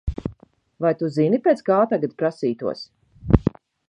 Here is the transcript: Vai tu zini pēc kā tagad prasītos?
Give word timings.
Vai 0.85 0.93
tu 1.01 1.09
zini 1.17 1.39
pēc 1.47 1.61
kā 1.67 1.77
tagad 1.91 2.15
prasītos? 2.23 2.81